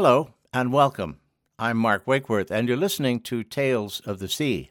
Hello 0.00 0.30
and 0.52 0.72
welcome. 0.72 1.18
I'm 1.58 1.76
Mark 1.76 2.06
Winkworth, 2.06 2.52
and 2.52 2.68
you're 2.68 2.76
listening 2.76 3.18
to 3.22 3.42
Tales 3.42 3.98
of 4.06 4.20
the 4.20 4.28
Sea. 4.28 4.70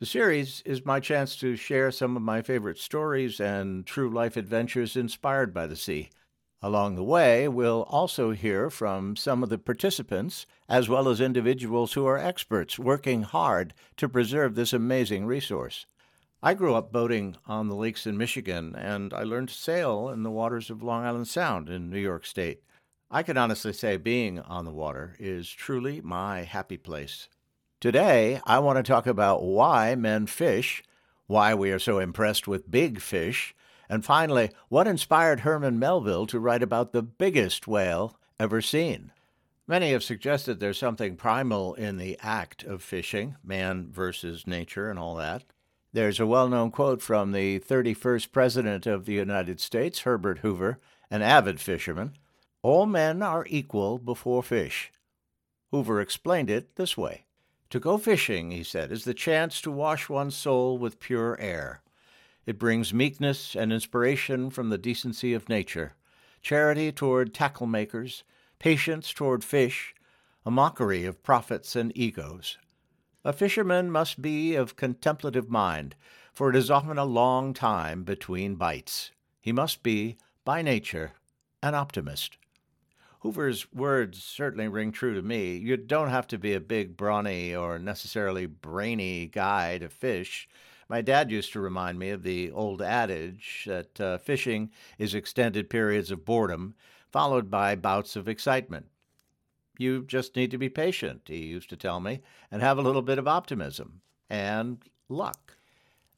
The 0.00 0.06
series 0.06 0.62
is 0.64 0.86
my 0.86 0.98
chance 0.98 1.36
to 1.36 1.56
share 1.56 1.90
some 1.90 2.16
of 2.16 2.22
my 2.22 2.40
favorite 2.40 2.78
stories 2.78 3.38
and 3.38 3.84
true 3.84 4.08
life 4.08 4.34
adventures 4.34 4.96
inspired 4.96 5.52
by 5.52 5.66
the 5.66 5.76
sea. 5.76 6.08
Along 6.62 6.94
the 6.94 7.04
way, 7.04 7.48
we'll 7.48 7.82
also 7.90 8.30
hear 8.30 8.70
from 8.70 9.14
some 9.14 9.42
of 9.42 9.50
the 9.50 9.58
participants, 9.58 10.46
as 10.70 10.88
well 10.88 11.06
as 11.06 11.20
individuals 11.20 11.92
who 11.92 12.06
are 12.06 12.16
experts 12.16 12.78
working 12.78 13.24
hard 13.24 13.74
to 13.98 14.08
preserve 14.08 14.54
this 14.54 14.72
amazing 14.72 15.26
resource. 15.26 15.84
I 16.42 16.54
grew 16.54 16.74
up 16.74 16.90
boating 16.90 17.36
on 17.46 17.68
the 17.68 17.76
lakes 17.76 18.06
in 18.06 18.16
Michigan, 18.16 18.74
and 18.74 19.12
I 19.12 19.22
learned 19.24 19.50
to 19.50 19.54
sail 19.54 20.08
in 20.08 20.22
the 20.22 20.30
waters 20.30 20.70
of 20.70 20.82
Long 20.82 21.04
Island 21.04 21.28
Sound 21.28 21.68
in 21.68 21.90
New 21.90 22.00
York 22.00 22.24
State. 22.24 22.62
I 23.14 23.22
can 23.22 23.36
honestly 23.36 23.74
say 23.74 23.98
being 23.98 24.40
on 24.40 24.64
the 24.64 24.70
water 24.70 25.16
is 25.18 25.50
truly 25.50 26.00
my 26.00 26.44
happy 26.44 26.78
place. 26.78 27.28
Today, 27.78 28.40
I 28.46 28.58
want 28.58 28.78
to 28.78 28.82
talk 28.82 29.06
about 29.06 29.42
why 29.42 29.94
men 29.94 30.26
fish, 30.26 30.82
why 31.26 31.54
we 31.54 31.70
are 31.72 31.78
so 31.78 31.98
impressed 31.98 32.48
with 32.48 32.70
big 32.70 33.02
fish, 33.02 33.54
and 33.86 34.02
finally, 34.02 34.50
what 34.70 34.88
inspired 34.88 35.40
Herman 35.40 35.78
Melville 35.78 36.26
to 36.28 36.40
write 36.40 36.62
about 36.62 36.92
the 36.92 37.02
biggest 37.02 37.68
whale 37.68 38.16
ever 38.40 38.62
seen. 38.62 39.12
Many 39.66 39.92
have 39.92 40.02
suggested 40.02 40.58
there's 40.58 40.78
something 40.78 41.14
primal 41.16 41.74
in 41.74 41.98
the 41.98 42.18
act 42.22 42.64
of 42.64 42.82
fishing, 42.82 43.36
man 43.44 43.88
versus 43.92 44.46
nature, 44.46 44.88
and 44.88 44.98
all 44.98 45.16
that. 45.16 45.44
There's 45.92 46.18
a 46.18 46.26
well 46.26 46.48
known 46.48 46.70
quote 46.70 47.02
from 47.02 47.32
the 47.32 47.60
31st 47.60 48.32
President 48.32 48.86
of 48.86 49.04
the 49.04 49.12
United 49.12 49.60
States, 49.60 50.00
Herbert 50.00 50.38
Hoover, 50.38 50.78
an 51.10 51.20
avid 51.20 51.60
fisherman 51.60 52.14
All 52.62 52.86
men 52.86 53.22
are 53.22 53.44
equal 53.48 53.98
before 53.98 54.42
fish. 54.42 54.92
Hoover 55.72 56.00
explained 56.00 56.48
it 56.48 56.76
this 56.76 56.96
way 56.96 57.24
to 57.70 57.80
go 57.80 57.96
fishing, 57.96 58.50
he 58.50 58.62
said, 58.62 58.92
is 58.92 59.04
the 59.04 59.14
chance 59.14 59.62
to 59.62 59.70
wash 59.70 60.10
one's 60.10 60.36
soul 60.36 60.76
with 60.76 61.00
pure 61.00 61.40
air. 61.40 61.80
It 62.44 62.58
brings 62.58 62.92
meekness 62.92 63.56
and 63.56 63.72
inspiration 63.72 64.50
from 64.50 64.68
the 64.68 64.76
decency 64.76 65.32
of 65.32 65.48
nature, 65.48 65.94
charity 66.42 66.92
toward 66.92 67.32
tackle 67.32 67.66
makers, 67.66 68.24
patience 68.58 69.14
toward 69.14 69.42
fish, 69.42 69.94
a 70.44 70.50
mockery 70.50 71.06
of 71.06 71.22
prophets 71.22 71.74
and 71.74 71.96
egos. 71.96 72.58
A 73.24 73.32
fisherman 73.32 73.90
must 73.90 74.20
be 74.20 74.54
of 74.54 74.76
contemplative 74.76 75.48
mind, 75.48 75.94
for 76.30 76.50
it 76.50 76.56
is 76.56 76.70
often 76.70 76.98
a 76.98 77.06
long 77.06 77.54
time 77.54 78.04
between 78.04 78.56
bites. 78.56 79.12
He 79.40 79.50
must 79.50 79.82
be, 79.82 80.18
by 80.44 80.60
nature, 80.60 81.12
an 81.62 81.74
optimist. 81.74 82.36
Hoover's 83.22 83.72
words 83.72 84.22
certainly 84.22 84.66
ring 84.66 84.90
true 84.90 85.14
to 85.14 85.22
me. 85.22 85.54
You 85.56 85.76
don't 85.76 86.10
have 86.10 86.26
to 86.28 86.38
be 86.38 86.54
a 86.54 86.60
big, 86.60 86.96
brawny, 86.96 87.54
or 87.54 87.78
necessarily 87.78 88.46
brainy 88.46 89.26
guy 89.26 89.78
to 89.78 89.88
fish. 89.88 90.48
My 90.88 91.02
dad 91.02 91.30
used 91.30 91.52
to 91.52 91.60
remind 91.60 92.00
me 92.00 92.10
of 92.10 92.24
the 92.24 92.50
old 92.50 92.82
adage 92.82 93.62
that 93.68 94.00
uh, 94.00 94.18
fishing 94.18 94.70
is 94.98 95.14
extended 95.14 95.70
periods 95.70 96.10
of 96.10 96.24
boredom 96.24 96.74
followed 97.12 97.48
by 97.48 97.76
bouts 97.76 98.16
of 98.16 98.28
excitement. 98.28 98.86
You 99.78 100.02
just 100.02 100.34
need 100.34 100.50
to 100.50 100.58
be 100.58 100.68
patient, 100.68 101.22
he 101.26 101.44
used 101.44 101.70
to 101.70 101.76
tell 101.76 102.00
me, 102.00 102.22
and 102.50 102.60
have 102.60 102.76
a 102.76 102.82
little 102.82 103.02
bit 103.02 103.18
of 103.18 103.28
optimism 103.28 104.00
and 104.28 104.82
luck. 105.08 105.56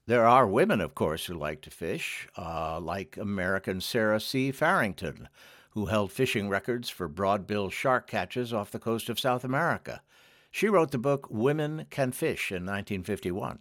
There 0.07 0.25
are 0.25 0.47
women, 0.47 0.81
of 0.81 0.95
course, 0.95 1.25
who 1.25 1.35
like 1.35 1.61
to 1.61 1.69
fish, 1.69 2.27
uh, 2.35 2.79
like 2.79 3.15
American 3.17 3.79
Sarah 3.79 4.19
C. 4.19 4.51
Farrington, 4.51 5.29
who 5.75 5.85
held 5.87 6.11
fishing 6.11 6.49
records 6.49 6.89
for 6.89 7.07
broadbill 7.07 7.69
shark 7.71 8.07
catches 8.07 8.53
off 8.53 8.71
the 8.71 8.79
coast 8.79 9.09
of 9.09 9.19
South 9.19 9.43
America. 9.43 10.01
She 10.49 10.69
wrote 10.69 10.91
the 10.91 10.97
book 10.97 11.27
Women 11.29 11.85
Can 11.89 12.13
Fish 12.13 12.49
in 12.49 12.65
1951. 12.65 13.59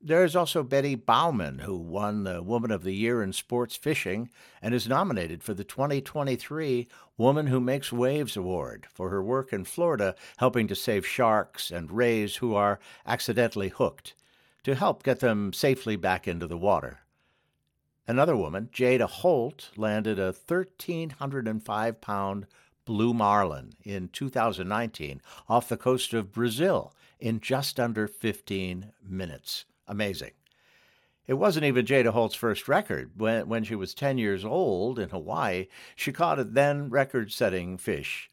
There 0.00 0.24
is 0.24 0.34
also 0.34 0.62
Betty 0.62 0.94
Bauman, 0.94 1.60
who 1.60 1.76
won 1.76 2.24
the 2.24 2.42
Woman 2.42 2.70
of 2.70 2.84
the 2.84 2.94
Year 2.94 3.22
in 3.22 3.34
Sports 3.34 3.76
Fishing 3.76 4.30
and 4.62 4.74
is 4.74 4.88
nominated 4.88 5.42
for 5.42 5.52
the 5.52 5.64
2023 5.64 6.88
Woman 7.18 7.48
Who 7.48 7.60
Makes 7.60 7.92
Waves 7.92 8.36
Award 8.36 8.86
for 8.90 9.10
her 9.10 9.22
work 9.22 9.52
in 9.52 9.64
Florida 9.64 10.14
helping 10.38 10.66
to 10.68 10.74
save 10.74 11.06
sharks 11.06 11.70
and 11.70 11.90
rays 11.90 12.36
who 12.36 12.54
are 12.54 12.78
accidentally 13.06 13.68
hooked 13.68 14.14
to 14.64 14.74
help 14.74 15.02
get 15.02 15.20
them 15.20 15.52
safely 15.52 15.96
back 15.96 16.26
into 16.26 16.46
the 16.46 16.58
water. 16.58 17.00
Another 18.08 18.36
woman, 18.36 18.68
Jada 18.72 19.08
Holt, 19.08 19.70
landed 19.76 20.18
a 20.20 20.32
1,305 20.46 22.00
pound 22.00 22.46
blue 22.84 23.12
marlin 23.12 23.72
in 23.82 24.08
2019 24.10 25.20
off 25.48 25.68
the 25.68 25.76
coast 25.76 26.14
of 26.14 26.32
Brazil 26.32 26.94
in 27.18 27.40
just 27.40 27.80
under 27.80 28.06
15 28.06 28.92
minutes. 29.02 29.64
Amazing. 29.88 30.30
It 31.26 31.34
wasn't 31.34 31.66
even 31.66 31.84
Jada 31.84 32.10
Holt's 32.10 32.36
first 32.36 32.68
record. 32.68 33.10
When, 33.16 33.48
when 33.48 33.64
she 33.64 33.74
was 33.74 33.92
10 33.92 34.18
years 34.18 34.44
old 34.44 35.00
in 35.00 35.08
Hawaii, 35.08 35.66
she 35.96 36.12
caught 36.12 36.38
a 36.38 36.44
then 36.44 36.88
record 36.88 37.32
setting 37.32 37.76
fish. 37.76 38.30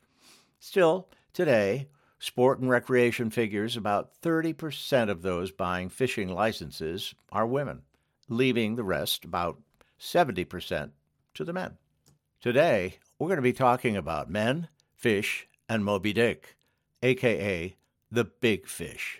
Still, 0.59 1.07
today, 1.33 1.87
sport 2.19 2.59
and 2.59 2.69
recreation 2.69 3.31
figures 3.31 3.75
about 3.75 4.11
30% 4.21 5.09
of 5.09 5.23
those 5.23 5.51
buying 5.51 5.89
fishing 5.89 6.29
licenses 6.29 7.15
are 7.31 7.47
women 7.47 7.81
leaving 8.29 8.75
the 8.75 8.83
rest, 8.83 9.25
about 9.25 9.59
70%, 9.99 10.91
to 11.33 11.43
the 11.43 11.53
men. 11.53 11.77
Today, 12.41 12.97
we're 13.17 13.27
going 13.27 13.37
to 13.37 13.41
be 13.41 13.53
talking 13.53 13.95
about 13.95 14.29
men, 14.29 14.67
fish, 14.95 15.47
and 15.69 15.85
Moby 15.85 16.13
Dick, 16.13 16.57
aka 17.01 17.75
the 18.11 18.25
big 18.25 18.67
fish. 18.67 19.19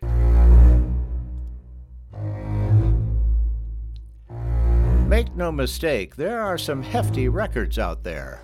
Make 5.08 5.35
no 5.35 5.52
mistake, 5.52 6.16
there 6.16 6.41
are 6.41 6.58
some 6.58 6.81
hefty 6.81 7.30
records 7.30 7.78
out 7.78 8.03
there. 8.03 8.41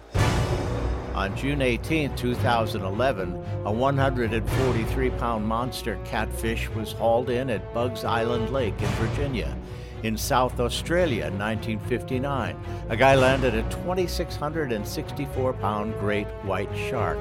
On 1.16 1.36
June 1.36 1.62
18, 1.62 2.16
2011, 2.16 3.44
a 3.66 3.72
143 3.72 5.10
pound 5.12 5.46
monster 5.46 6.00
catfish 6.06 6.70
was 6.70 6.94
hauled 6.94 7.30
in 7.30 7.50
at 7.50 7.74
Buggs 7.74 8.06
Island 8.06 8.52
Lake 8.54 8.80
in 8.80 8.88
Virginia. 8.90 9.58
In 10.02 10.18
South 10.18 10.62
Australia 10.62 11.26
in 11.26 11.38
1959, 11.38 12.56
a 12.88 12.96
guy 12.96 13.16
landed 13.16 13.54
a 13.54 13.64
2,664 13.64 15.52
pound 15.54 15.94
great 16.00 16.26
white 16.44 16.74
shark. 16.74 17.20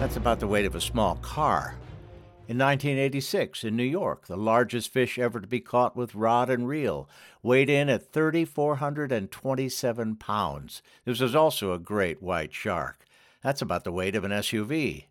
That's 0.00 0.16
about 0.16 0.40
the 0.40 0.48
weight 0.48 0.66
of 0.66 0.74
a 0.74 0.80
small 0.80 1.14
car. 1.16 1.76
In 2.48 2.58
1986, 2.58 3.62
in 3.62 3.76
New 3.76 3.84
York, 3.84 4.26
the 4.26 4.36
largest 4.36 4.92
fish 4.92 5.16
ever 5.16 5.40
to 5.40 5.46
be 5.46 5.60
caught 5.60 5.94
with 5.94 6.16
rod 6.16 6.50
and 6.50 6.66
reel 6.66 7.08
weighed 7.40 7.70
in 7.70 7.88
at 7.88 8.12
3,427 8.12 10.16
pounds. 10.16 10.82
This 11.04 11.20
was 11.20 11.36
also 11.36 11.72
a 11.72 11.78
great 11.78 12.20
white 12.20 12.52
shark. 12.52 13.06
That's 13.42 13.62
about 13.62 13.84
the 13.84 13.92
weight 13.92 14.16
of 14.16 14.24
an 14.24 14.32
SUV. 14.32 15.04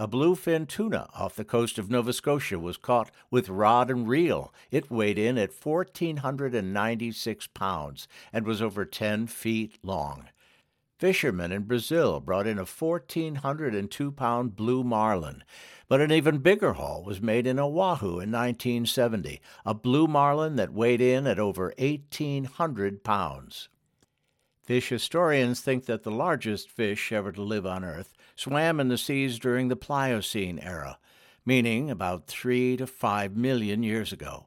A 0.00 0.06
bluefin 0.06 0.68
tuna 0.68 1.08
off 1.12 1.34
the 1.34 1.44
coast 1.44 1.76
of 1.76 1.90
Nova 1.90 2.12
Scotia 2.12 2.60
was 2.60 2.76
caught 2.76 3.10
with 3.32 3.48
rod 3.48 3.90
and 3.90 4.06
reel. 4.06 4.54
It 4.70 4.92
weighed 4.92 5.18
in 5.18 5.36
at 5.36 5.50
1,496 5.52 7.48
pounds 7.48 8.06
and 8.32 8.46
was 8.46 8.62
over 8.62 8.84
10 8.84 9.26
feet 9.26 9.76
long. 9.82 10.28
Fishermen 10.98 11.50
in 11.50 11.62
Brazil 11.62 12.20
brought 12.20 12.46
in 12.46 12.58
a 12.58 12.64
1,402 12.64 14.12
pound 14.12 14.54
blue 14.54 14.84
marlin. 14.84 15.42
But 15.88 16.00
an 16.00 16.12
even 16.12 16.38
bigger 16.38 16.74
haul 16.74 17.02
was 17.02 17.20
made 17.20 17.46
in 17.48 17.58
Oahu 17.58 18.20
in 18.20 18.30
1970, 18.30 19.40
a 19.66 19.74
blue 19.74 20.06
marlin 20.06 20.54
that 20.56 20.72
weighed 20.72 21.00
in 21.00 21.26
at 21.26 21.40
over 21.40 21.74
1,800 21.76 23.02
pounds. 23.02 23.68
Fish 24.62 24.90
historians 24.90 25.60
think 25.60 25.86
that 25.86 26.02
the 26.04 26.10
largest 26.10 26.68
fish 26.68 27.10
ever 27.10 27.32
to 27.32 27.42
live 27.42 27.66
on 27.66 27.84
Earth 27.84 28.12
swam 28.38 28.78
in 28.78 28.86
the 28.86 28.96
seas 28.96 29.36
during 29.38 29.66
the 29.66 29.74
Pliocene 29.74 30.60
era, 30.60 30.98
meaning 31.44 31.90
about 31.90 32.28
three 32.28 32.76
to 32.76 32.86
five 32.86 33.36
million 33.36 33.82
years 33.82 34.12
ago. 34.12 34.46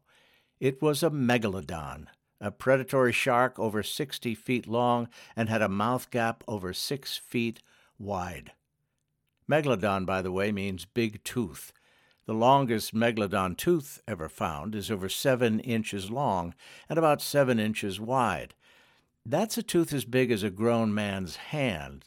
It 0.62 0.82
was 0.82 1.04
a 1.04 1.10
megalodon, 1.10 2.06
a 2.40 2.52
predatory 2.52 3.12
shark 3.12 3.60
over 3.60 3.84
60 3.84 4.34
feet 4.34 4.66
long 4.66 5.10
and 5.36 5.50
had 5.50 5.62
a 5.62 5.68
mouth 5.68 6.10
gap 6.10 6.42
over 6.48 6.72
six 6.72 7.18
feet 7.18 7.62
wide. 8.00 8.54
Megalodon, 9.50 10.06
by 10.06 10.22
the 10.22 10.32
way, 10.32 10.54
means 10.54 10.86
big 10.86 11.22
tooth. 11.26 11.74
The 12.28 12.34
longest 12.34 12.96
megalodon 12.96 13.58
tooth 13.58 14.02
ever 14.08 14.30
found 14.30 14.74
is 14.74 14.90
over 14.90 15.10
seven 15.10 15.60
inches 15.60 16.10
long 16.10 16.54
and 16.88 16.98
about 16.98 17.22
seven 17.22 17.60
inches 17.60 18.00
wide. 18.00 18.54
That's 19.26 19.58
a 19.58 19.64
tooth 19.64 19.92
as 19.92 20.06
big 20.06 20.32
as 20.32 20.44
a 20.44 20.50
grown 20.50 20.94
man's 20.94 21.36
hand. 21.36 22.06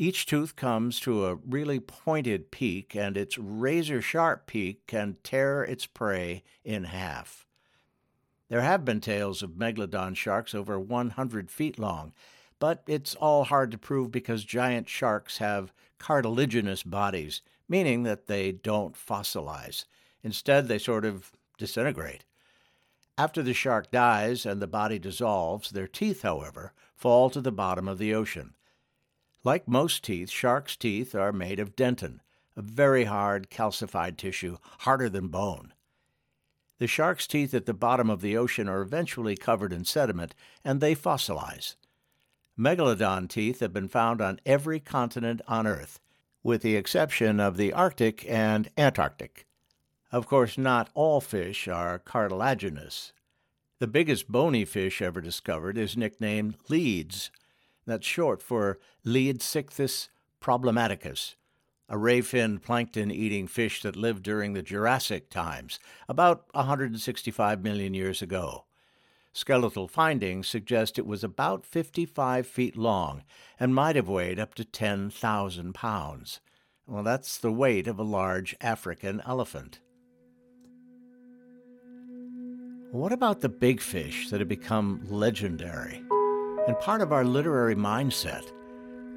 Each 0.00 0.24
tooth 0.24 0.56
comes 0.56 0.98
to 1.00 1.26
a 1.26 1.34
really 1.34 1.78
pointed 1.78 2.50
peak, 2.50 2.96
and 2.96 3.18
its 3.18 3.36
razor 3.36 4.00
sharp 4.00 4.46
peak 4.46 4.86
can 4.86 5.18
tear 5.22 5.62
its 5.62 5.84
prey 5.84 6.42
in 6.64 6.84
half. 6.84 7.46
There 8.48 8.62
have 8.62 8.82
been 8.82 9.02
tales 9.02 9.42
of 9.42 9.58
megalodon 9.58 10.16
sharks 10.16 10.54
over 10.54 10.80
100 10.80 11.50
feet 11.50 11.78
long, 11.78 12.14
but 12.58 12.82
it's 12.86 13.14
all 13.14 13.44
hard 13.44 13.70
to 13.72 13.76
prove 13.76 14.10
because 14.10 14.42
giant 14.42 14.88
sharks 14.88 15.36
have 15.36 15.70
cartilaginous 15.98 16.82
bodies, 16.82 17.42
meaning 17.68 18.04
that 18.04 18.26
they 18.26 18.52
don't 18.52 18.96
fossilize. 18.96 19.84
Instead, 20.22 20.66
they 20.66 20.78
sort 20.78 21.04
of 21.04 21.30
disintegrate. 21.58 22.24
After 23.18 23.42
the 23.42 23.52
shark 23.52 23.90
dies 23.90 24.46
and 24.46 24.62
the 24.62 24.66
body 24.66 24.98
dissolves, 24.98 25.68
their 25.68 25.86
teeth, 25.86 26.22
however, 26.22 26.72
fall 26.96 27.28
to 27.28 27.42
the 27.42 27.52
bottom 27.52 27.86
of 27.86 27.98
the 27.98 28.14
ocean. 28.14 28.54
Like 29.42 29.66
most 29.66 30.04
teeth, 30.04 30.30
sharks' 30.30 30.76
teeth 30.76 31.14
are 31.14 31.32
made 31.32 31.58
of 31.58 31.74
dentin, 31.74 32.20
a 32.56 32.62
very 32.62 33.04
hard 33.04 33.48
calcified 33.48 34.16
tissue, 34.16 34.58
harder 34.80 35.08
than 35.08 35.28
bone. 35.28 35.72
The 36.78 36.86
shark's 36.86 37.26
teeth 37.26 37.54
at 37.54 37.66
the 37.66 37.74
bottom 37.74 38.10
of 38.10 38.20
the 38.20 38.36
ocean 38.36 38.68
are 38.68 38.82
eventually 38.82 39.36
covered 39.36 39.72
in 39.72 39.84
sediment, 39.84 40.34
and 40.64 40.80
they 40.80 40.94
fossilize. 40.94 41.76
Megalodon 42.58 43.28
teeth 43.28 43.60
have 43.60 43.72
been 43.72 43.88
found 43.88 44.20
on 44.20 44.40
every 44.44 44.80
continent 44.80 45.40
on 45.48 45.66
Earth, 45.66 46.00
with 46.42 46.60
the 46.60 46.76
exception 46.76 47.40
of 47.40 47.56
the 47.56 47.72
Arctic 47.72 48.28
and 48.28 48.70
Antarctic. 48.76 49.46
Of 50.12 50.26
course, 50.26 50.58
not 50.58 50.90
all 50.94 51.20
fish 51.20 51.68
are 51.68 51.98
cartilaginous. 51.98 53.12
The 53.78 53.86
biggest 53.86 54.28
bony 54.28 54.66
fish 54.66 55.00
ever 55.00 55.22
discovered 55.22 55.78
is 55.78 55.96
nicknamed 55.96 56.56
Leeds. 56.68 57.30
That's 57.90 58.06
short 58.06 58.40
for 58.40 58.78
Leedsichthys 59.04 60.10
problematicus, 60.40 61.34
a 61.88 61.98
ray 61.98 62.20
finned 62.20 62.62
plankton 62.62 63.10
eating 63.10 63.48
fish 63.48 63.82
that 63.82 63.96
lived 63.96 64.22
during 64.22 64.52
the 64.52 64.62
Jurassic 64.62 65.28
times, 65.28 65.80
about 66.08 66.44
165 66.52 67.64
million 67.64 67.92
years 67.92 68.22
ago. 68.22 68.64
Skeletal 69.32 69.88
findings 69.88 70.46
suggest 70.46 71.00
it 71.00 71.06
was 71.06 71.24
about 71.24 71.66
55 71.66 72.46
feet 72.46 72.76
long 72.76 73.24
and 73.58 73.74
might 73.74 73.96
have 73.96 74.08
weighed 74.08 74.38
up 74.38 74.54
to 74.54 74.64
10,000 74.64 75.74
pounds. 75.74 76.38
Well, 76.86 77.02
that's 77.02 77.38
the 77.38 77.50
weight 77.50 77.88
of 77.88 77.98
a 77.98 78.04
large 78.04 78.54
African 78.60 79.20
elephant. 79.26 79.80
What 82.92 83.10
about 83.10 83.40
the 83.40 83.48
big 83.48 83.80
fish 83.80 84.30
that 84.30 84.38
have 84.38 84.48
become 84.48 85.04
legendary? 85.08 86.04
And 86.66 86.78
part 86.78 87.00
of 87.00 87.12
our 87.12 87.24
literary 87.24 87.74
mindset. 87.74 88.52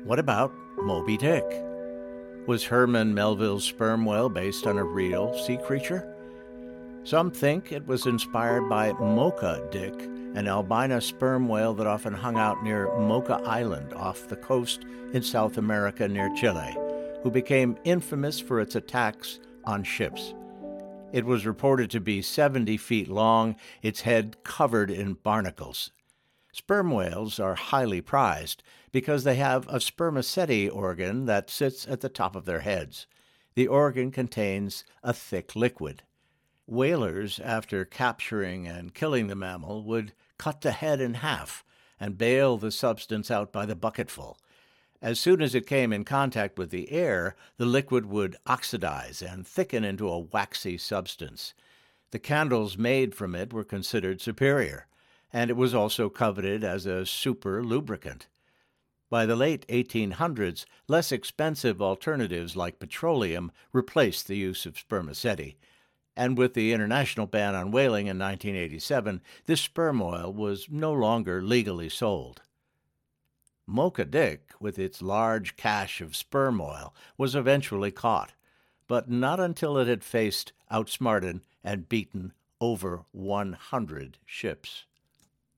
What 0.06 0.18
about 0.18 0.54
Moby 0.78 1.18
Dick? 1.18 1.44
Was 2.48 2.64
Herman 2.64 3.14
Melville's 3.14 3.66
sperm 3.66 4.06
whale 4.06 4.30
based 4.30 4.66
on 4.66 4.78
a 4.78 4.84
real 4.84 5.38
sea 5.46 5.58
creature? 5.58 6.10
Some 7.04 7.32
think 7.32 7.72
it 7.72 7.86
was 7.86 8.06
inspired 8.06 8.70
by 8.70 8.94
Mocha 8.94 9.68
Dick, 9.72 9.94
an 10.36 10.48
albino 10.48 11.00
sperm 11.00 11.50
whale 11.50 11.74
that 11.74 11.86
often 11.86 12.14
hung 12.14 12.38
out 12.38 12.64
near 12.64 12.88
Mocha 12.98 13.42
Island 13.46 13.94
off 13.94 14.30
the 14.30 14.38
coast 14.38 14.86
in 15.12 15.22
South 15.22 15.58
America 15.58 16.08
near 16.08 16.34
Chile, 16.36 16.78
who 17.24 17.30
became 17.30 17.78
infamous 17.84 18.40
for 18.40 18.62
its 18.62 18.76
attacks 18.76 19.40
on 19.66 19.84
ships. 19.84 20.34
It 21.12 21.26
was 21.26 21.46
reported 21.46 21.92
to 21.92 22.00
be 22.00 22.22
70 22.22 22.78
feet 22.78 23.10
long, 23.10 23.58
its 23.82 24.02
head 24.02 24.38
covered 24.44 24.90
in 24.90 25.14
barnacles. 25.14 25.92
Sperm 26.54 26.92
whales 26.92 27.40
are 27.40 27.56
highly 27.56 28.00
prized 28.00 28.62
because 28.92 29.24
they 29.24 29.36
have 29.36 29.68
a 29.68 29.82
spermaceti 29.82 30.70
organ 30.70 31.26
that 31.26 31.50
sits 31.50 31.88
at 31.88 32.02
the 32.02 32.10
top 32.10 32.36
of 32.36 32.46
their 32.46 32.60
heads. 32.60 33.08
The 33.56 33.68
organ 33.68 34.12
contains 34.12 34.84
a 35.02 35.14
thick 35.14 35.56
liquid. 35.56 36.04
Whalers, 36.68 37.40
after 37.44 37.84
capturing 37.86 38.68
and 38.68 38.94
killing 38.94 39.28
the 39.28 39.36
mammal, 39.36 39.84
would 39.84 40.14
cut 40.38 40.62
the 40.62 40.72
head 40.72 41.02
in 41.02 41.16
half 41.16 41.66
and 42.00 42.20
bale 42.20 42.58
the 42.58 42.72
substance 42.72 43.32
out 43.32 43.52
by 43.52 43.66
the 43.66 43.76
bucketful. 43.76 44.38
As 45.02 45.20
soon 45.20 45.42
as 45.42 45.56
it 45.56 45.66
came 45.66 45.92
in 45.92 46.06
contact 46.06 46.60
with 46.60 46.70
the 46.70 46.92
air, 46.92 47.36
the 47.58 47.66
liquid 47.66 48.06
would 48.06 48.38
oxidize 48.46 49.24
and 49.24 49.46
thicken 49.46 49.84
into 49.84 50.08
a 50.08 50.20
waxy 50.20 50.78
substance. 50.78 51.56
The 52.12 52.20
candles 52.20 52.78
made 52.78 53.16
from 53.16 53.34
it 53.34 53.52
were 53.52 53.64
considered 53.64 54.22
superior, 54.22 54.86
and 55.34 55.50
it 55.50 55.58
was 55.58 55.74
also 55.74 56.08
coveted 56.10 56.64
as 56.64 56.86
a 56.86 57.06
super 57.06 57.64
lubricant. 57.64 58.28
By 59.10 59.26
the 59.26 59.36
late 59.36 59.68
1800s, 59.68 60.66
less 60.88 61.12
expensive 61.12 61.82
alternatives 61.82 62.56
like 62.56 62.80
petroleum 62.80 63.52
replaced 63.72 64.28
the 64.28 64.38
use 64.38 64.66
of 64.66 64.78
spermaceti, 64.78 65.58
and 66.16 66.38
with 66.38 66.54
the 66.54 66.72
international 66.72 67.26
ban 67.26 67.56
on 67.56 67.72
whaling 67.72 68.08
in 68.08 68.20
1987, 68.20 69.22
this 69.46 69.62
sperm 69.62 70.02
oil 70.02 70.32
was 70.32 70.68
no 70.70 70.94
longer 70.94 71.42
legally 71.42 71.90
sold. 71.90 72.42
Mocha 73.66 74.06
Dick, 74.06 74.52
with 74.60 74.78
its 74.78 75.02
large 75.02 75.56
cache 75.56 76.02
of 76.02 76.16
sperm 76.16 76.62
oil, 76.62 76.94
was 77.18 77.34
eventually 77.34 77.92
caught, 77.92 78.34
but 78.88 79.10
not 79.10 79.40
until 79.40 79.78
it 79.78 79.88
had 79.88 80.04
faced, 80.04 80.54
outsmarted, 80.70 81.40
and 81.64 81.90
beaten 81.90 82.34
over 82.60 83.06
100 83.12 84.18
ships. 84.26 84.86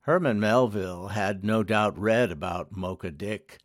Herman 0.06 0.40
Melville 0.40 1.08
had 1.08 1.44
no 1.44 1.64
doubt 1.64 1.98
read 1.98 2.32
about 2.32 2.78
Mocha 2.78 3.10
Dick, 3.10 3.58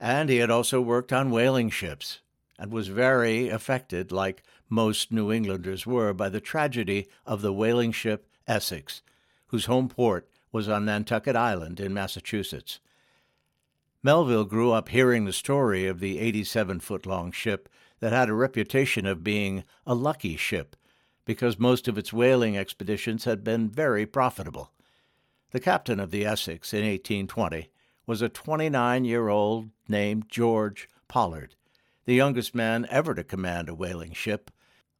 and 0.00 0.28
he 0.28 0.38
had 0.38 0.50
also 0.50 0.80
worked 0.80 1.12
on 1.12 1.30
whaling 1.30 1.70
ships, 1.70 2.18
and 2.58 2.72
was 2.72 2.88
very 2.88 3.48
affected, 3.48 4.10
like 4.10 4.42
most 4.68 5.12
New 5.12 5.30
Englanders 5.30 5.86
were, 5.86 6.12
by 6.12 6.28
the 6.28 6.40
tragedy 6.40 7.06
of 7.24 7.42
the 7.42 7.52
whaling 7.52 7.92
ship 7.92 8.26
Essex, 8.48 9.02
whose 9.46 9.66
home 9.66 9.88
port 9.88 10.28
was 10.50 10.68
on 10.68 10.84
Nantucket 10.84 11.36
Island 11.36 11.78
in 11.78 11.94
Massachusetts. 11.94 12.80
Melville 14.02 14.46
grew 14.46 14.72
up 14.72 14.88
hearing 14.88 15.26
the 15.26 15.32
story 15.32 15.86
of 15.86 16.00
the 16.00 16.18
87 16.18 16.80
foot 16.80 17.06
long 17.06 17.30
ship 17.30 17.68
that 18.00 18.12
had 18.12 18.28
a 18.28 18.34
reputation 18.34 19.06
of 19.06 19.22
being 19.22 19.62
a 19.86 19.94
lucky 19.94 20.34
ship 20.34 20.74
because 21.24 21.56
most 21.56 21.86
of 21.86 21.96
its 21.96 22.12
whaling 22.12 22.56
expeditions 22.58 23.26
had 23.26 23.44
been 23.44 23.70
very 23.70 24.06
profitable. 24.06 24.72
The 25.54 25.60
captain 25.60 26.00
of 26.00 26.10
the 26.10 26.26
Essex 26.26 26.74
in 26.74 26.80
1820 26.80 27.70
was 28.08 28.20
a 28.20 28.28
29 28.28 29.04
year 29.04 29.28
old 29.28 29.70
named 29.86 30.24
George 30.28 30.88
Pollard, 31.06 31.54
the 32.06 32.14
youngest 32.16 32.56
man 32.56 32.88
ever 32.90 33.14
to 33.14 33.22
command 33.22 33.68
a 33.68 33.74
whaling 33.76 34.14
ship. 34.14 34.50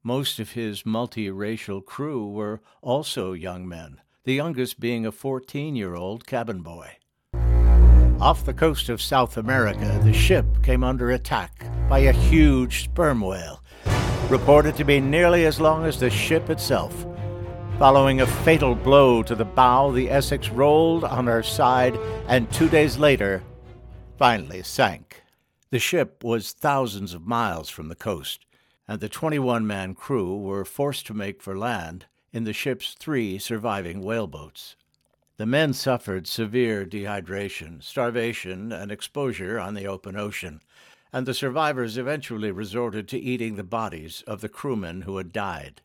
Most 0.05 0.39
of 0.39 0.53
his 0.53 0.85
multiracial 0.85 1.85
crew 1.85 2.31
were 2.31 2.61
also 2.83 3.33
young 3.33 3.67
men, 3.67 4.01
the 4.23 4.35
youngest 4.35 4.79
being 4.79 5.05
a 5.05 5.11
14 5.11 5.75
year 5.75 5.97
old 5.97 6.25
cabin 6.25 6.63
boy. 6.63 6.99
Off 8.21 8.45
the 8.45 8.55
coast 8.55 8.89
of 8.89 9.03
South 9.03 9.37
America, 9.37 10.01
the 10.05 10.13
ship 10.13 10.47
came 10.63 10.85
under 10.85 11.11
attack 11.11 11.67
by 11.89 11.99
a 11.99 12.13
huge 12.13 12.85
sperm 12.85 13.21
whale, 13.21 13.61
reported 14.29 14.77
to 14.77 14.85
be 14.85 15.01
nearly 15.01 15.47
as 15.47 15.59
long 15.59 15.85
as 15.85 15.99
the 15.99 16.11
ship 16.11 16.49
itself. 16.49 17.05
Following 17.79 18.21
a 18.21 18.27
fatal 18.27 18.77
blow 18.77 19.25
to 19.25 19.35
the 19.35 19.45
bow, 19.45 19.91
the 19.91 20.09
Essex 20.09 20.49
rolled 20.49 21.03
on 21.03 21.27
her 21.27 21.43
side 21.43 21.99
and 22.29 22.51
two 22.53 22.69
days 22.69 22.99
later 22.99 23.43
finally 24.17 24.63
sank. 24.63 25.25
The 25.71 25.81
ship 25.81 26.23
was 26.23 26.53
thousands 26.53 27.15
of 27.15 27.27
miles 27.27 27.69
from 27.69 27.89
the 27.89 27.97
coast, 27.97 28.47
and 28.87 29.01
the 29.01 29.09
21 29.09 29.67
man 29.67 29.95
crew 29.95 30.39
were 30.39 30.65
forced 30.65 31.05
to 31.09 31.15
make 31.15 31.43
for 31.43 31.59
land 31.59 32.07
in 32.33 32.45
the 32.45 32.53
ship's 32.53 32.95
three 32.95 33.39
surviving 33.41 34.03
whaleboats. 34.03 34.77
The 35.37 35.45
men 35.45 35.73
suffered 35.73 36.29
severe 36.29 36.87
dehydration, 36.87 37.83
starvation, 37.83 38.71
and 38.71 38.93
exposure 38.93 39.59
on 39.59 39.75
the 39.75 39.89
open 39.89 40.17
ocean, 40.17 40.61
and 41.13 41.27
the 41.27 41.35
survivors 41.35 41.99
eventually 41.99 42.53
resorted 42.53 43.09
to 43.09 43.19
eating 43.19 43.57
the 43.57 43.65
bodies 43.65 44.23
of 44.29 44.43
the 44.43 44.49
crewmen 44.49 45.03
who 45.03 45.17
had 45.17 45.33
died. 45.33 45.83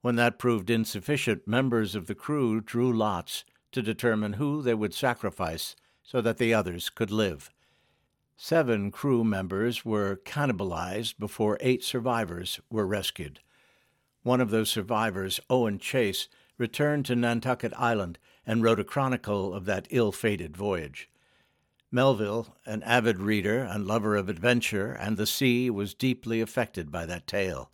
When 0.00 0.16
that 0.16 0.38
proved 0.38 0.70
insufficient, 0.70 1.48
members 1.48 1.94
of 1.94 2.06
the 2.06 2.14
crew 2.14 2.60
drew 2.60 2.92
lots 2.92 3.44
to 3.72 3.82
determine 3.82 4.34
who 4.34 4.62
they 4.62 4.74
would 4.74 4.94
sacrifice 4.94 5.74
so 6.02 6.20
that 6.20 6.38
the 6.38 6.54
others 6.54 6.88
could 6.88 7.10
live. 7.10 7.50
Seven 8.36 8.92
crew 8.92 9.24
members 9.24 9.84
were 9.84 10.20
cannibalized 10.24 11.18
before 11.18 11.58
eight 11.60 11.82
survivors 11.82 12.60
were 12.70 12.86
rescued. 12.86 13.40
One 14.22 14.40
of 14.40 14.50
those 14.50 14.70
survivors, 14.70 15.40
Owen 15.50 15.78
Chase, 15.78 16.28
returned 16.56 17.04
to 17.06 17.16
Nantucket 17.16 17.72
Island 17.76 18.18
and 18.46 18.62
wrote 18.62 18.80
a 18.80 18.84
chronicle 18.84 19.52
of 19.52 19.64
that 19.64 19.88
ill 19.90 20.12
fated 20.12 20.56
voyage. 20.56 21.10
Melville, 21.90 22.56
an 22.64 22.82
avid 22.84 23.18
reader 23.18 23.60
and 23.60 23.86
lover 23.86 24.14
of 24.14 24.28
adventure 24.28 24.92
and 24.92 25.16
the 25.16 25.26
sea, 25.26 25.68
was 25.70 25.94
deeply 25.94 26.40
affected 26.40 26.92
by 26.92 27.06
that 27.06 27.26
tale. 27.26 27.70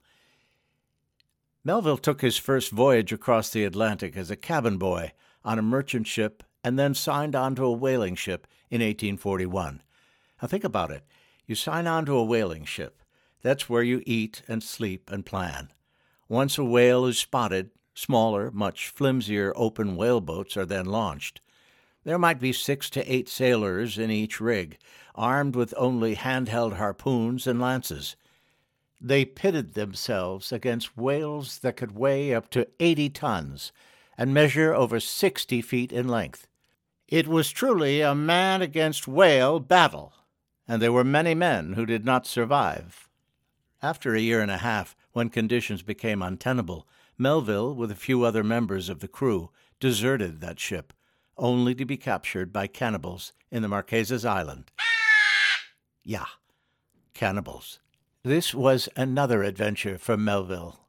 Melville 1.64 1.96
took 1.96 2.20
his 2.20 2.36
first 2.36 2.70
voyage 2.70 3.12
across 3.12 3.48
the 3.48 3.64
Atlantic 3.64 4.16
as 4.16 4.30
a 4.30 4.36
cabin 4.36 4.76
boy 4.76 5.12
on 5.44 5.58
a 5.58 5.62
merchant 5.62 6.06
ship 6.06 6.42
and 6.62 6.78
then 6.78 6.94
signed 6.94 7.34
on 7.34 7.54
to 7.54 7.64
a 7.64 7.72
whaling 7.72 8.14
ship 8.14 8.46
in 8.70 8.80
1841. 8.80 9.82
Now 10.42 10.48
think 10.48 10.64
about 10.64 10.90
it. 10.90 11.04
You 11.46 11.54
sign 11.54 11.86
on 11.86 12.04
to 12.06 12.16
a 12.16 12.24
whaling 12.24 12.64
ship. 12.64 13.02
That's 13.42 13.68
where 13.68 13.82
you 13.82 14.02
eat 14.04 14.42
and 14.46 14.62
sleep 14.62 15.10
and 15.10 15.24
plan. 15.24 15.72
Once 16.28 16.58
a 16.58 16.64
whale 16.64 17.06
is 17.06 17.18
spotted, 17.18 17.70
Smaller, 17.94 18.50
much 18.50 18.88
flimsier 18.88 19.52
open 19.54 19.94
whaleboats 19.94 20.56
are 20.56 20.66
then 20.66 20.86
launched. 20.86 21.40
There 22.02 22.18
might 22.18 22.40
be 22.40 22.52
six 22.52 22.90
to 22.90 23.12
eight 23.12 23.28
sailors 23.28 23.98
in 23.98 24.10
each 24.10 24.40
rig, 24.40 24.78
armed 25.14 25.54
with 25.54 25.72
only 25.76 26.16
handheld 26.16 26.74
harpoons 26.74 27.46
and 27.46 27.60
lances. 27.60 28.16
They 29.06 29.26
pitted 29.26 29.74
themselves 29.74 30.50
against 30.50 30.96
whales 30.96 31.58
that 31.58 31.76
could 31.76 31.92
weigh 31.94 32.34
up 32.34 32.48
to 32.52 32.66
80 32.80 33.10
tons 33.10 33.70
and 34.16 34.32
measure 34.32 34.72
over 34.72 34.98
60 34.98 35.60
feet 35.60 35.92
in 35.92 36.08
length. 36.08 36.46
It 37.06 37.28
was 37.28 37.50
truly 37.50 38.00
a 38.00 38.14
man 38.14 38.62
against 38.62 39.06
whale 39.06 39.60
battle, 39.60 40.14
and 40.66 40.80
there 40.80 40.90
were 40.90 41.04
many 41.04 41.34
men 41.34 41.74
who 41.74 41.84
did 41.84 42.06
not 42.06 42.26
survive. 42.26 43.10
After 43.82 44.14
a 44.14 44.20
year 44.20 44.40
and 44.40 44.50
a 44.50 44.56
half, 44.56 44.96
when 45.12 45.28
conditions 45.28 45.82
became 45.82 46.22
untenable, 46.22 46.88
Melville, 47.18 47.74
with 47.74 47.90
a 47.90 47.94
few 47.94 48.24
other 48.24 48.42
members 48.42 48.88
of 48.88 49.00
the 49.00 49.08
crew, 49.08 49.50
deserted 49.80 50.40
that 50.40 50.58
ship, 50.58 50.94
only 51.36 51.74
to 51.74 51.84
be 51.84 51.98
captured 51.98 52.54
by 52.54 52.66
cannibals 52.66 53.34
in 53.50 53.60
the 53.60 53.68
Marquesas 53.68 54.24
Island. 54.24 54.72
Ah! 54.80 54.82
Yeah, 56.02 56.26
cannibals. 57.12 57.80
This 58.26 58.54
was 58.54 58.88
another 58.96 59.42
adventure 59.42 59.98
for 59.98 60.16
Melville. 60.16 60.80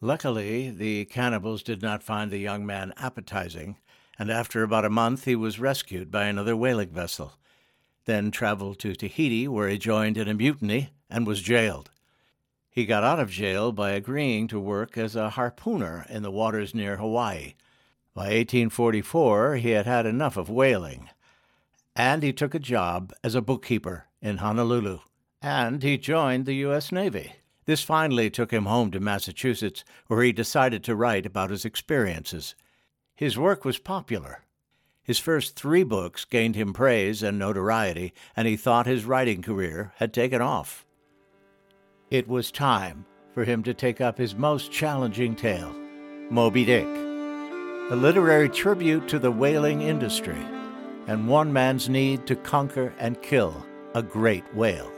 Luckily, 0.00 0.70
the 0.70 1.04
cannibals 1.04 1.62
did 1.62 1.82
not 1.82 2.02
find 2.02 2.32
the 2.32 2.38
young 2.38 2.66
man 2.66 2.92
appetizing, 2.96 3.76
and 4.18 4.28
after 4.28 4.64
about 4.64 4.84
a 4.84 4.90
month 4.90 5.24
he 5.24 5.36
was 5.36 5.60
rescued 5.60 6.10
by 6.10 6.24
another 6.24 6.56
whaling 6.56 6.90
vessel, 6.90 7.34
then 8.06 8.32
traveled 8.32 8.80
to 8.80 8.96
Tahiti, 8.96 9.46
where 9.46 9.68
he 9.68 9.78
joined 9.78 10.16
in 10.16 10.26
a 10.26 10.34
mutiny 10.34 10.90
and 11.08 11.28
was 11.28 11.42
jailed. 11.42 11.92
He 12.68 12.86
got 12.86 13.04
out 13.04 13.20
of 13.20 13.30
jail 13.30 13.70
by 13.70 13.90
agreeing 13.90 14.48
to 14.48 14.58
work 14.58 14.98
as 14.98 15.14
a 15.14 15.30
harpooner 15.30 16.10
in 16.10 16.24
the 16.24 16.32
waters 16.32 16.74
near 16.74 16.96
Hawaii. 16.96 17.54
By 18.14 18.30
1844, 18.34 19.58
he 19.58 19.70
had 19.70 19.86
had 19.86 20.06
enough 20.06 20.36
of 20.36 20.50
whaling, 20.50 21.08
and 21.94 22.24
he 22.24 22.32
took 22.32 22.52
a 22.52 22.58
job 22.58 23.12
as 23.22 23.36
a 23.36 23.40
bookkeeper 23.40 24.06
in 24.20 24.38
Honolulu, 24.38 24.98
and 25.40 25.82
he 25.82 25.96
joined 25.98 26.46
the 26.46 26.54
U.S. 26.54 26.90
Navy. 26.92 27.32
This 27.64 27.82
finally 27.82 28.30
took 28.30 28.50
him 28.50 28.64
home 28.64 28.90
to 28.92 29.00
Massachusetts, 29.00 29.84
where 30.06 30.22
he 30.22 30.32
decided 30.32 30.82
to 30.84 30.96
write 30.96 31.26
about 31.26 31.50
his 31.50 31.64
experiences. 31.64 32.54
His 33.14 33.38
work 33.38 33.64
was 33.64 33.78
popular. 33.78 34.44
His 35.02 35.18
first 35.18 35.56
three 35.56 35.84
books 35.84 36.24
gained 36.24 36.56
him 36.56 36.72
praise 36.72 37.22
and 37.22 37.38
notoriety, 37.38 38.12
and 38.36 38.48
he 38.48 38.56
thought 38.56 38.86
his 38.86 39.04
writing 39.04 39.42
career 39.42 39.92
had 39.96 40.12
taken 40.12 40.40
off. 40.40 40.86
It 42.10 42.26
was 42.26 42.50
time 42.50 43.04
for 43.34 43.44
him 43.44 43.62
to 43.64 43.74
take 43.74 44.00
up 44.00 44.18
his 44.18 44.34
most 44.34 44.72
challenging 44.72 45.36
tale, 45.36 45.74
Moby 46.30 46.64
Dick, 46.64 46.86
a 47.90 47.96
literary 47.96 48.48
tribute 48.48 49.08
to 49.08 49.18
the 49.18 49.30
whaling 49.30 49.82
industry 49.82 50.44
and 51.06 51.26
one 51.26 51.52
man's 51.52 51.88
need 51.88 52.26
to 52.26 52.36
conquer 52.36 52.94
and 52.98 53.20
kill 53.22 53.66
a 53.94 54.02
great 54.02 54.44
whale. 54.54 54.92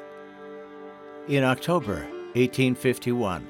In 1.30 1.44
October 1.44 2.00
1851, 2.34 3.46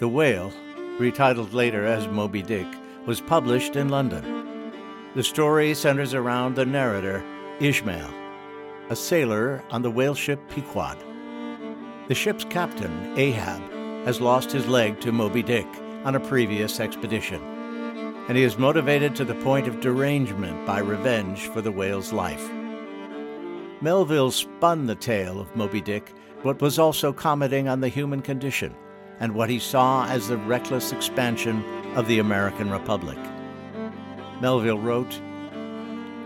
The 0.00 0.08
Whale, 0.08 0.52
retitled 0.98 1.52
later 1.52 1.86
as 1.86 2.08
Moby 2.08 2.42
Dick, 2.42 2.66
was 3.06 3.20
published 3.20 3.76
in 3.76 3.88
London. 3.88 4.72
The 5.14 5.22
story 5.22 5.72
centers 5.74 6.12
around 6.12 6.56
the 6.56 6.66
narrator, 6.66 7.22
Ishmael, 7.60 8.12
a 8.88 8.96
sailor 8.96 9.62
on 9.70 9.82
the 9.82 9.92
whale 9.92 10.16
ship 10.16 10.40
Pequod. 10.48 10.98
The 12.08 12.16
ship's 12.16 12.44
captain, 12.46 13.16
Ahab, 13.16 13.62
has 14.06 14.20
lost 14.20 14.50
his 14.50 14.66
leg 14.66 14.98
to 15.02 15.12
Moby 15.12 15.44
Dick 15.44 15.68
on 16.02 16.16
a 16.16 16.20
previous 16.28 16.80
expedition, 16.80 17.40
and 18.26 18.36
he 18.36 18.42
is 18.42 18.58
motivated 18.58 19.14
to 19.14 19.24
the 19.24 19.36
point 19.36 19.68
of 19.68 19.78
derangement 19.78 20.66
by 20.66 20.80
revenge 20.80 21.46
for 21.46 21.60
the 21.60 21.70
whale's 21.70 22.12
life. 22.12 22.50
Melville 23.80 24.32
spun 24.32 24.86
the 24.86 24.96
tale 24.96 25.40
of 25.40 25.54
Moby 25.54 25.80
Dick 25.80 26.12
but 26.42 26.60
was 26.60 26.78
also 26.78 27.12
commenting 27.12 27.68
on 27.68 27.80
the 27.80 27.88
human 27.88 28.22
condition 28.22 28.74
and 29.18 29.34
what 29.34 29.50
he 29.50 29.58
saw 29.58 30.06
as 30.06 30.28
the 30.28 30.38
reckless 30.38 30.92
expansion 30.92 31.62
of 31.94 32.06
the 32.06 32.18
American 32.18 32.70
Republic. 32.70 33.18
Melville 34.40 34.78
wrote, 34.78 35.20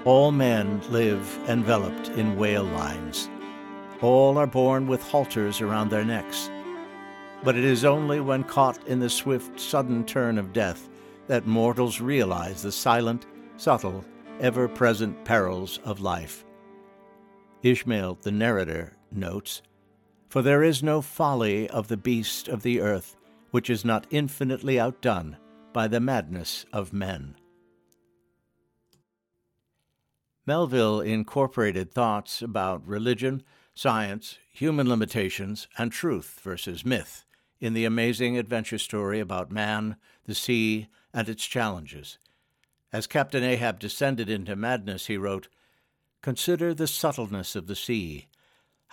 All 0.05 0.31
men 0.31 0.81
live 0.91 1.39
enveloped 1.49 2.09
in 2.11 2.37
whale 2.37 2.65
lines. 2.65 3.29
All 4.01 4.39
are 4.39 4.47
born 4.47 4.87
with 4.87 5.03
halters 5.03 5.61
around 5.61 5.91
their 5.91 6.05
necks. 6.05 6.51
But 7.43 7.57
it 7.57 7.65
is 7.65 7.85
only 7.85 8.21
when 8.21 8.45
caught 8.45 8.87
in 8.87 9.01
the 9.01 9.11
swift, 9.11 9.59
sudden 9.59 10.05
turn 10.05 10.39
of 10.39 10.53
death 10.53 10.89
that 11.27 11.47
mortals 11.47 12.01
realize 12.01 12.63
the 12.63 12.73
silent, 12.73 13.27
subtle, 13.57 14.05
ever 14.41 14.69
present 14.69 15.25
perils 15.25 15.81
of 15.85 16.01
life. 16.01 16.45
Ishmael, 17.63 18.19
the 18.23 18.33
narrator, 18.33 18.93
notes, 19.11 19.63
for 20.35 20.43
there 20.43 20.65
is 20.65 20.83
no 20.83 21.01
folly 21.01 21.71
of 21.71 21.87
the 21.87 21.97
beast 21.97 22.49
of 22.49 22.65
the 22.65 22.81
earth 22.81 23.15
which 23.53 23.71
is 23.71 23.85
not 23.85 24.05
infinitely 24.11 24.81
outdone 24.81 25.37
by 25.73 25.87
the 25.87 26.01
madness 26.01 26.67
of 26.73 26.93
men. 26.93 27.37
Melville 30.45 31.01
incorporated 31.01 31.93
thoughts 31.93 32.43
about 32.43 32.85
religion, 32.85 33.45
science, 33.77 34.39
human 34.53 34.89
limitations, 34.89 35.69
and 35.79 35.93
truth 35.93 36.41
versus 36.43 36.85
myth 36.85 37.25
in 37.61 37.73
the 37.73 37.85
amazing 37.85 38.37
adventure 38.37 38.79
story 38.79 39.21
about 39.21 39.53
man, 39.53 39.95
the 40.25 40.35
sea, 40.35 40.89
and 41.13 41.29
its 41.29 41.47
challenges. 41.47 42.19
As 42.93 43.07
Captain 43.07 43.45
Ahab 43.45 43.79
descended 43.79 44.29
into 44.29 44.57
madness, 44.57 45.07
he 45.07 45.17
wrote, 45.17 45.47
Consider 46.23 46.75
the 46.75 46.89
subtleness 46.89 47.55
of 47.55 47.69
the 47.69 47.77
sea, 47.77 48.27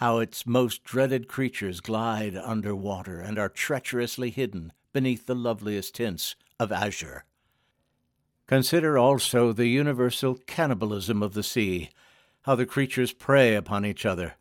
how 0.01 0.17
its 0.17 0.48
most 0.48 0.84
dreaded 0.84 1.27
creatures 1.27 1.79
glide 1.79 2.36
under 2.36 2.75
water 2.75 3.20
and 3.20 3.38
are 3.38 3.48
treacherously 3.48 4.31
hidden 4.31 4.74
beneath 4.93 5.27
the 5.27 5.36
loveliest 5.36 5.93
tints 5.93 6.36
of 6.60 6.72
azure. 6.72 7.24
Consider 8.48 8.98
also 8.98 9.53
the 9.53 9.67
universal 9.67 10.39
cannibalism 10.48 11.22
of 11.22 11.36
the 11.36 11.43
sea, 11.43 11.91
how 12.41 12.55
the 12.55 12.65
creatures 12.65 13.13
prey 13.13 13.53
upon 13.53 13.86
each 13.86 14.03
other, 14.03 14.34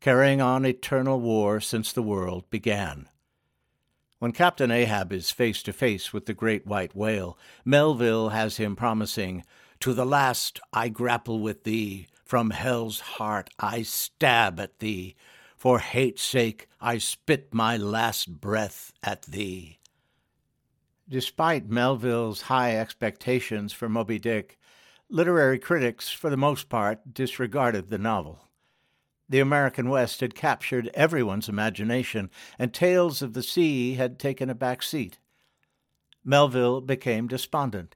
carrying 0.00 0.40
on 0.40 0.64
eternal 0.64 1.20
war 1.20 1.60
since 1.60 1.92
the 1.92 2.02
world 2.02 2.48
began. 2.48 3.06
When 4.18 4.32
Captain 4.32 4.70
Ahab 4.70 5.12
is 5.12 5.30
face 5.30 5.62
to 5.64 5.74
face 5.74 6.14
with 6.14 6.24
the 6.24 6.32
great 6.32 6.66
white 6.66 6.96
whale, 6.96 7.36
Melville 7.66 8.30
has 8.30 8.56
him 8.56 8.74
promising, 8.74 9.44
To 9.80 9.92
the 9.92 10.06
last 10.06 10.58
I 10.72 10.88
grapple 10.88 11.40
with 11.40 11.64
thee, 11.64 12.06
from 12.32 12.48
hell's 12.48 13.00
heart 13.00 13.50
I 13.58 13.82
stab 13.82 14.58
at 14.58 14.78
thee. 14.78 15.14
For 15.54 15.80
hate's 15.80 16.22
sake 16.22 16.66
I 16.80 16.96
spit 16.96 17.52
my 17.52 17.76
last 17.76 18.40
breath 18.40 18.90
at 19.02 19.24
thee. 19.24 19.80
Despite 21.06 21.68
Melville's 21.68 22.40
high 22.48 22.74
expectations 22.78 23.74
for 23.74 23.86
Moby 23.86 24.18
Dick, 24.18 24.58
literary 25.10 25.58
critics, 25.58 26.08
for 26.08 26.30
the 26.30 26.38
most 26.38 26.70
part, 26.70 27.12
disregarded 27.12 27.90
the 27.90 27.98
novel. 27.98 28.48
The 29.28 29.40
American 29.40 29.90
West 29.90 30.20
had 30.20 30.34
captured 30.34 30.90
everyone's 30.94 31.50
imagination, 31.50 32.30
and 32.58 32.72
tales 32.72 33.20
of 33.20 33.34
the 33.34 33.42
sea 33.42 33.96
had 33.96 34.18
taken 34.18 34.48
a 34.48 34.54
back 34.54 34.82
seat. 34.82 35.18
Melville 36.24 36.80
became 36.80 37.28
despondent 37.28 37.94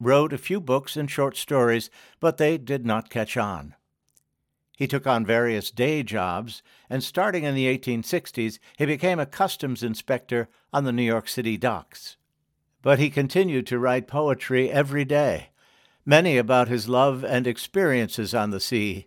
wrote 0.00 0.32
a 0.32 0.38
few 0.38 0.60
books 0.60 0.96
and 0.96 1.10
short 1.10 1.36
stories, 1.36 1.90
but 2.18 2.38
they 2.38 2.56
did 2.58 2.86
not 2.86 3.10
catch 3.10 3.36
on. 3.36 3.74
He 4.76 4.86
took 4.86 5.06
on 5.06 5.26
various 5.26 5.70
day 5.70 6.02
jobs, 6.02 6.62
and 6.88 7.04
starting 7.04 7.44
in 7.44 7.54
the 7.54 7.66
1860s, 7.66 8.58
he 8.78 8.86
became 8.86 9.20
a 9.20 9.26
customs 9.26 9.82
inspector 9.82 10.48
on 10.72 10.84
the 10.84 10.92
New 10.92 11.02
York 11.02 11.28
City 11.28 11.58
docks. 11.58 12.16
But 12.80 12.98
he 12.98 13.10
continued 13.10 13.66
to 13.66 13.78
write 13.78 14.08
poetry 14.08 14.70
every 14.70 15.04
day, 15.04 15.50
many 16.06 16.38
about 16.38 16.68
his 16.68 16.88
love 16.88 17.22
and 17.22 17.46
experiences 17.46 18.32
on 18.32 18.52
the 18.52 18.60
sea. 18.60 19.06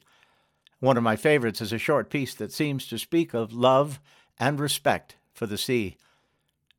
One 0.80 0.96
of 0.96 1.02
my 1.02 1.16
favorites 1.16 1.60
is 1.60 1.74
a 1.74 1.80
short 1.80 2.12
piece 2.12 2.36
that 2.36 2.52
seems 2.52 2.86
to 2.90 3.00
speak 3.00 3.34
of 3.34 3.52
love 3.52 4.00
and 4.38 4.60
respect 4.60 5.16
for 5.34 5.48
the 5.48 5.58
sea. 5.58 5.98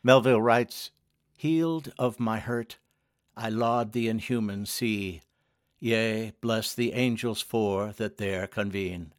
Melville 0.05 0.41
writes, 0.41 0.93
Healed 1.37 1.93
of 1.99 2.21
my 2.21 2.39
hurt, 2.39 2.77
I 3.37 3.49
laud 3.49 3.93
the 3.93 4.09
inhuman 4.09 4.67
sea. 4.67 5.23
Yea, 5.81 6.33
bless 6.41 6.75
the 6.75 6.93
angels 6.93 7.41
four 7.41 7.93
that 7.97 8.17
there 8.19 8.47
convene. 8.47 9.13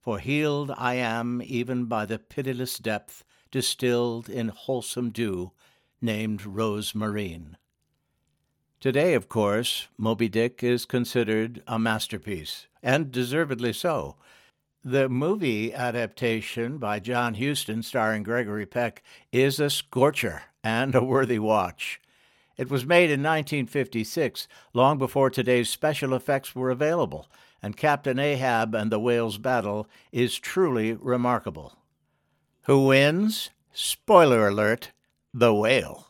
For 0.00 0.18
healed 0.18 0.72
I 0.76 0.94
am 0.94 1.42
even 1.44 1.86
by 1.86 2.06
the 2.06 2.18
pitiless 2.18 2.78
depth 2.78 3.24
distilled 3.50 4.28
in 4.28 4.48
wholesome 4.48 5.10
dew, 5.10 5.52
named 6.00 6.40
rosmarine. 6.40 7.56
Today, 8.80 9.14
of 9.14 9.28
course, 9.28 9.88
Moby 9.96 10.28
Dick 10.28 10.62
is 10.62 10.84
considered 10.84 11.62
a 11.66 11.78
masterpiece, 11.78 12.66
and 12.82 13.10
deservedly 13.10 13.72
so. 13.72 14.16
The 14.84 15.08
movie 15.08 15.74
adaptation 15.74 16.78
by 16.78 17.00
John 17.00 17.34
Huston, 17.34 17.82
starring 17.82 18.22
Gregory 18.22 18.66
Peck, 18.66 19.02
is 19.32 19.58
a 19.58 19.70
scorcher 19.70 20.42
and 20.62 20.94
a 20.94 21.02
worthy 21.02 21.38
watch. 21.38 22.00
It 22.56 22.70
was 22.70 22.86
made 22.86 23.10
in 23.10 23.22
1956, 23.22 24.48
long 24.72 24.96
before 24.96 25.28
today's 25.28 25.68
special 25.68 26.14
effects 26.14 26.54
were 26.54 26.70
available, 26.70 27.28
and 27.62 27.76
Captain 27.76 28.18
Ahab 28.18 28.74
and 28.74 28.90
the 28.90 28.98
whale's 28.98 29.36
battle 29.36 29.86
is 30.10 30.38
truly 30.38 30.94
remarkable. 30.94 31.76
Who 32.62 32.86
wins? 32.86 33.50
Spoiler 33.72 34.48
alert 34.48 34.92
the 35.34 35.52
whale. 35.52 36.06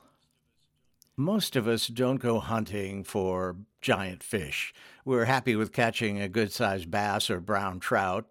Most 1.17 1.57
of 1.57 1.67
us 1.67 1.89
don't 1.89 2.19
go 2.19 2.39
hunting 2.39 3.03
for 3.03 3.57
giant 3.81 4.23
fish. 4.23 4.73
We're 5.05 5.25
happy 5.25 5.57
with 5.57 5.73
catching 5.73 6.21
a 6.21 6.29
good 6.29 6.53
sized 6.53 6.91
bass 6.91 7.29
or 7.29 7.41
brown 7.41 7.81
trout 7.81 8.27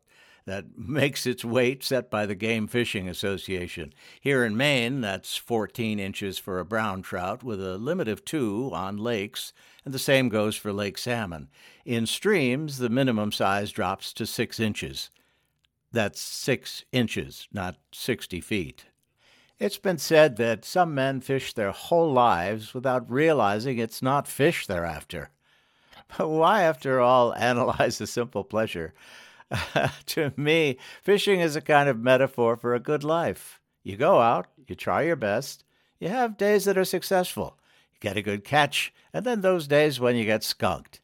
that 0.45 0.77
makes 0.77 1.25
its 1.25 1.43
weight 1.43 1.83
set 1.83 2.11
by 2.11 2.25
the 2.25 2.35
Game 2.35 2.67
Fishing 2.67 3.09
Association. 3.09 3.93
Here 4.21 4.45
in 4.45 4.55
Maine, 4.55 5.01
that's 5.01 5.37
14 5.37 5.99
inches 5.99 6.37
for 6.37 6.59
a 6.59 6.65
brown 6.65 7.01
trout 7.01 7.43
with 7.43 7.59
a 7.59 7.77
limit 7.77 8.07
of 8.07 8.23
two 8.23 8.69
on 8.73 8.97
lakes, 8.97 9.53
and 9.83 9.93
the 9.93 9.99
same 9.99 10.29
goes 10.29 10.55
for 10.55 10.71
lake 10.71 10.97
salmon. 10.97 11.49
In 11.83 12.05
streams, 12.05 12.77
the 12.77 12.89
minimum 12.89 13.31
size 13.31 13.71
drops 13.71 14.13
to 14.13 14.25
six 14.25 14.59
inches. 14.59 15.09
That's 15.91 16.21
six 16.21 16.85
inches, 16.91 17.47
not 17.51 17.77
60 17.91 18.39
feet. 18.41 18.85
It's 19.57 19.77
been 19.77 19.97
said 19.97 20.35
that 20.35 20.65
some 20.65 20.93
men 20.93 21.21
fish 21.21 21.53
their 21.53 21.71
whole 21.71 22.11
lives 22.11 22.73
without 22.73 23.09
realizing 23.09 23.77
it's 23.77 24.01
not 24.01 24.27
fish 24.27 24.67
they're 24.67 24.85
after. 24.85 25.31
But 26.19 26.29
why, 26.29 26.61
after 26.61 26.99
all, 26.99 27.33
analyze 27.37 27.99
a 27.99 28.05
simple 28.05 28.43
pleasure? 28.43 28.93
to 30.07 30.33
me, 30.35 30.77
fishing 31.03 31.39
is 31.39 31.55
a 31.55 31.61
kind 31.61 31.89
of 31.89 31.99
metaphor 31.99 32.57
for 32.57 32.73
a 32.73 32.79
good 32.79 33.03
life. 33.03 33.61
You 33.83 33.97
go 33.97 34.19
out, 34.19 34.47
you 34.67 34.75
try 34.75 35.03
your 35.03 35.15
best, 35.15 35.63
you 35.99 36.09
have 36.09 36.37
days 36.37 36.65
that 36.65 36.77
are 36.77 36.85
successful, 36.85 37.57
you 37.93 37.99
get 37.99 38.17
a 38.17 38.21
good 38.21 38.43
catch, 38.43 38.93
and 39.13 39.25
then 39.25 39.41
those 39.41 39.67
days 39.67 39.99
when 39.99 40.15
you 40.15 40.25
get 40.25 40.43
skunked. 40.43 41.01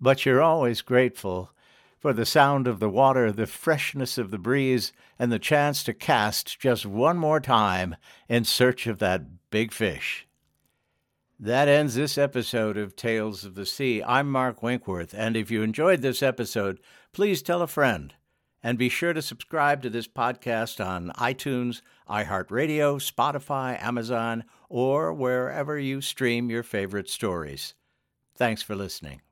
But 0.00 0.24
you're 0.24 0.42
always 0.42 0.82
grateful 0.82 1.50
for 1.98 2.12
the 2.12 2.26
sound 2.26 2.66
of 2.66 2.80
the 2.80 2.88
water, 2.88 3.30
the 3.30 3.46
freshness 3.46 4.16
of 4.16 4.30
the 4.30 4.38
breeze, 4.38 4.92
and 5.18 5.30
the 5.30 5.38
chance 5.38 5.82
to 5.84 5.92
cast 5.92 6.58
just 6.58 6.86
one 6.86 7.18
more 7.18 7.40
time 7.40 7.96
in 8.28 8.44
search 8.44 8.86
of 8.86 8.98
that 8.98 9.50
big 9.50 9.72
fish. 9.72 10.26
That 11.42 11.68
ends 11.68 11.94
this 11.94 12.18
episode 12.18 12.76
of 12.76 12.94
Tales 12.94 13.46
of 13.46 13.54
the 13.54 13.64
Sea. 13.64 14.02
I'm 14.02 14.30
Mark 14.30 14.62
Winkworth, 14.62 15.14
and 15.14 15.38
if 15.38 15.50
you 15.50 15.62
enjoyed 15.62 16.02
this 16.02 16.22
episode, 16.22 16.80
please 17.14 17.40
tell 17.40 17.62
a 17.62 17.66
friend. 17.66 18.12
And 18.62 18.76
be 18.76 18.90
sure 18.90 19.14
to 19.14 19.22
subscribe 19.22 19.80
to 19.80 19.88
this 19.88 20.06
podcast 20.06 20.84
on 20.84 21.12
iTunes, 21.12 21.80
iHeartRadio, 22.10 23.00
Spotify, 23.00 23.82
Amazon, 23.82 24.44
or 24.68 25.14
wherever 25.14 25.78
you 25.78 26.02
stream 26.02 26.50
your 26.50 26.62
favorite 26.62 27.08
stories. 27.08 27.74
Thanks 28.36 28.60
for 28.60 28.76
listening. 28.76 29.22